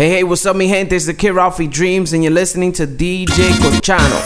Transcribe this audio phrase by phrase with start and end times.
[0.00, 0.96] Hey, hey, what's up, mi gente?
[0.96, 4.16] It's the Kid Ralphie Dreams, and you're listening to DJ Cochano.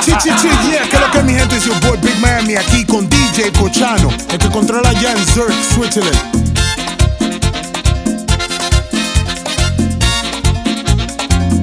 [0.00, 2.82] chi, chi, chi, yeah, que lo que mi gente es your boy Big Miami aquí
[2.86, 6.18] con DJ Cochano, el que controla ya en Zurich, Switzerland.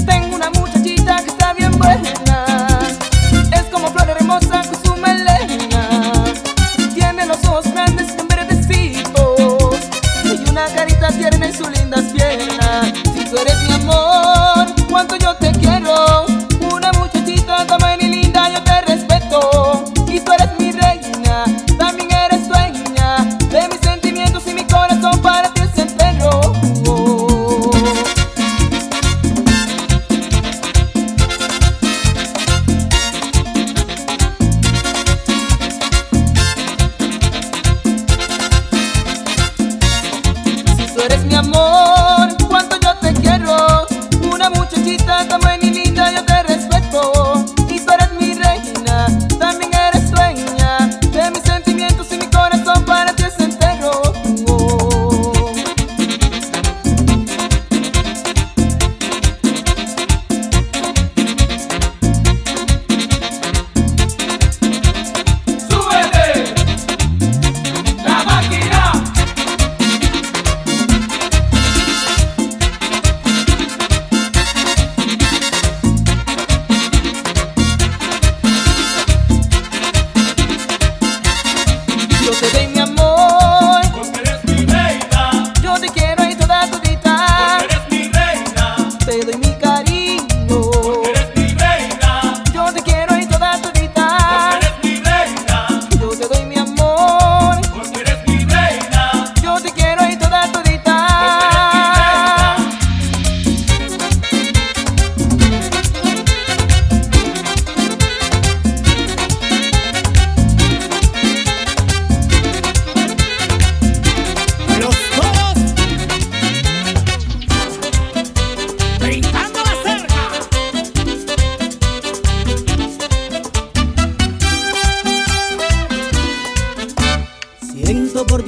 [0.06, 2.11] Tengo una muchachita que está bien buena.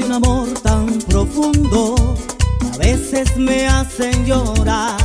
[0.05, 1.95] un amor tan profundo,
[2.73, 4.97] a veces me hacen llorar.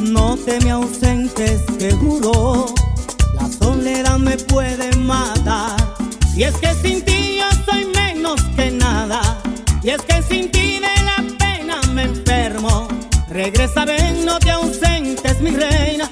[0.00, 2.66] No te me ausentes, te juro,
[3.34, 5.76] la soledad me puede matar.
[6.36, 9.20] Y es que sin ti yo soy menos que nada,
[9.82, 12.88] y es que sin ti de la pena me enfermo.
[13.28, 16.10] Regresa, ven, no te ausentes, mi reina.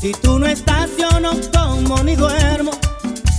[0.00, 2.72] Si tú no estás, yo no como ni duermo.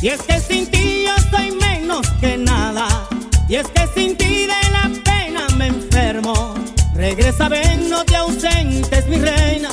[0.02, 3.08] Y es que sin ti yo soy menos que nada.
[3.50, 6.54] Y es que sin ti de la pena me enfermo.
[6.94, 9.70] Regresa, ven, no te ausentes, mi reina.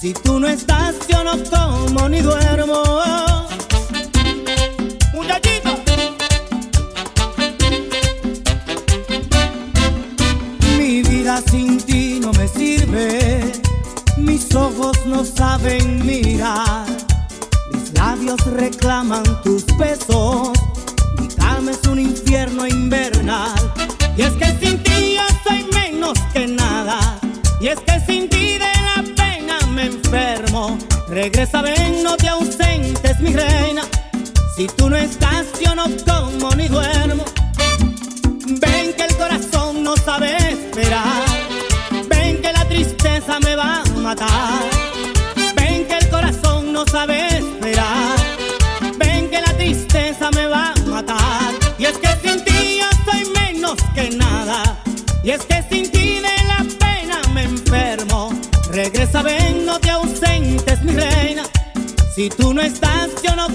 [0.00, 2.82] Si tú no estás, yo no como ni duermo.
[5.14, 5.70] Muchachito.
[10.76, 13.52] Mi vida sin ti no me sirve.
[14.16, 16.86] Mis ojos no saben mirar.
[17.72, 19.22] Mis labios reclaman
[31.26, 33.82] Regresa, ven, no te ausentes, mi reina.
[34.56, 37.24] Si tú no estás, yo no como ni duermo.
[38.46, 41.24] Ven que el corazón no sabe esperar.
[42.08, 44.70] Ven que la tristeza me va a matar.
[45.56, 48.16] Ven que el corazón no sabe esperar.
[48.96, 51.52] Ven que la tristeza me va a matar.
[51.76, 54.78] Y es que sin ti yo soy menos que nada.
[55.24, 55.95] Y es que sin ti
[62.16, 63.46] Si tú no estás, yo no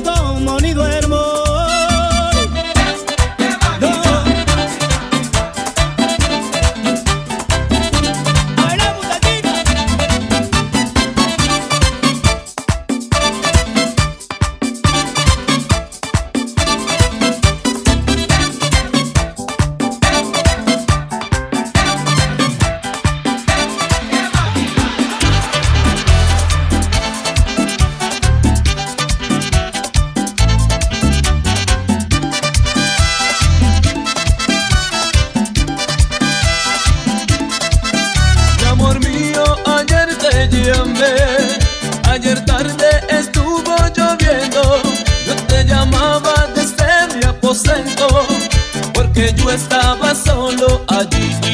[48.94, 51.50] porque yo estaba solo allí.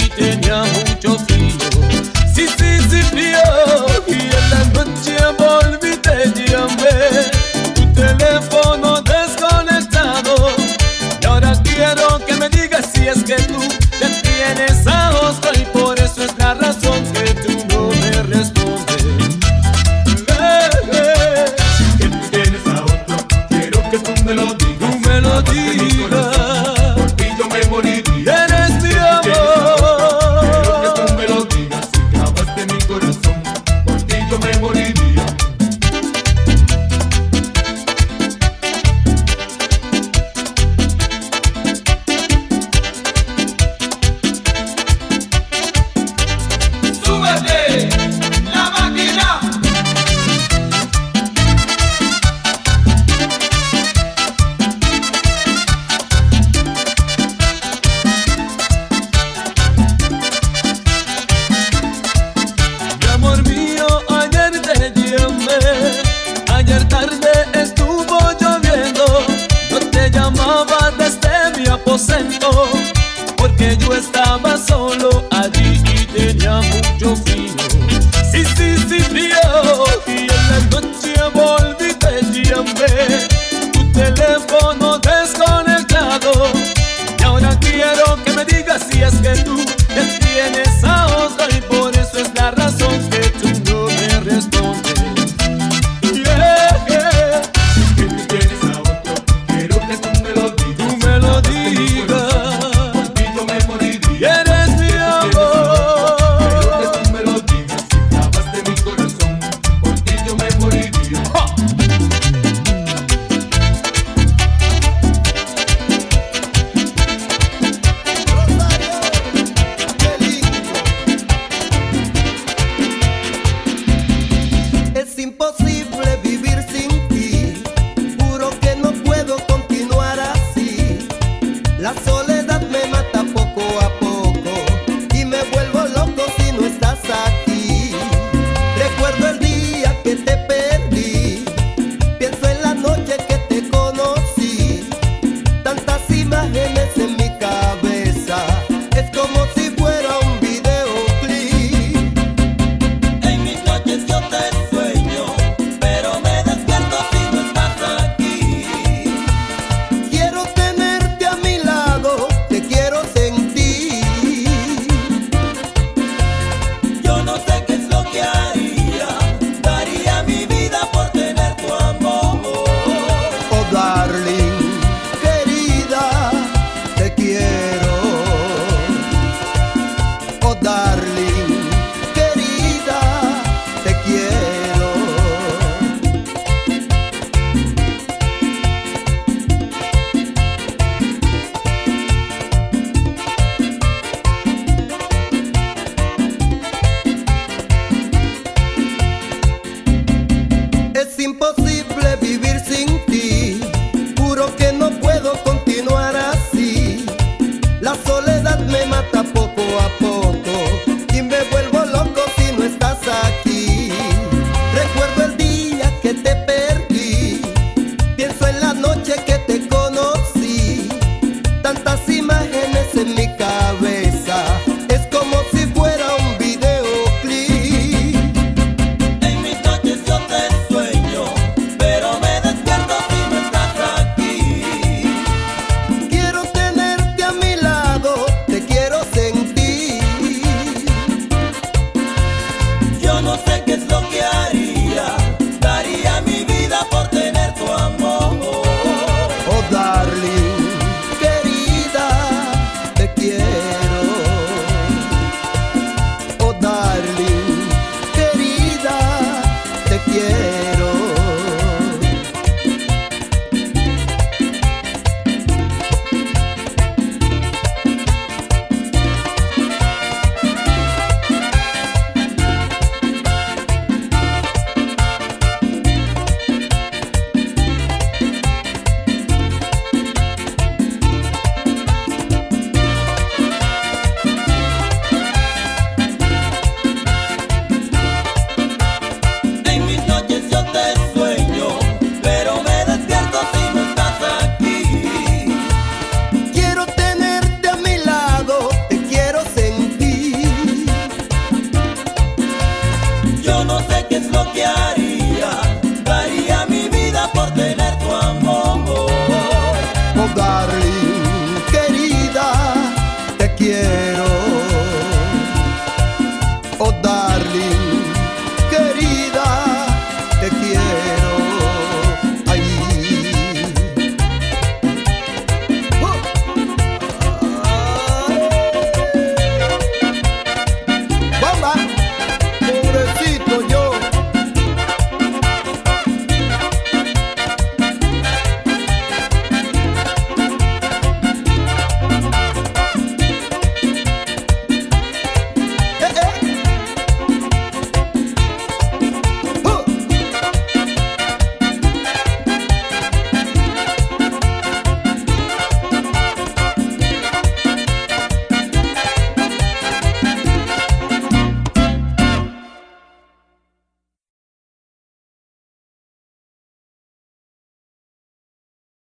[140.45, 140.76] Yo